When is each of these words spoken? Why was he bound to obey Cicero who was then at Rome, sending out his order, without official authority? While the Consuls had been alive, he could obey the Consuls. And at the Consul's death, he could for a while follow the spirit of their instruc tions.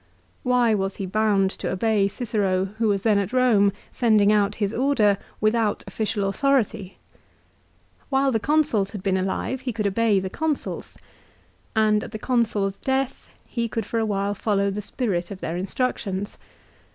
Why 0.41 0.73
was 0.73 0.95
he 0.95 1.05
bound 1.05 1.51
to 1.51 1.69
obey 1.69 2.07
Cicero 2.07 2.65
who 2.79 2.87
was 2.87 3.03
then 3.03 3.19
at 3.19 3.31
Rome, 3.31 3.71
sending 3.91 4.31
out 4.33 4.55
his 4.55 4.73
order, 4.73 5.19
without 5.39 5.83
official 5.85 6.27
authority? 6.27 6.97
While 8.09 8.31
the 8.31 8.39
Consuls 8.39 8.93
had 8.93 9.03
been 9.03 9.15
alive, 9.15 9.61
he 9.61 9.71
could 9.71 9.85
obey 9.85 10.19
the 10.19 10.27
Consuls. 10.31 10.97
And 11.75 12.03
at 12.03 12.13
the 12.13 12.17
Consul's 12.17 12.77
death, 12.79 13.35
he 13.45 13.67
could 13.69 13.85
for 13.85 13.99
a 13.99 14.05
while 14.07 14.33
follow 14.33 14.71
the 14.71 14.81
spirit 14.81 15.29
of 15.29 15.39
their 15.39 15.53
instruc 15.55 15.99
tions. 15.99 16.39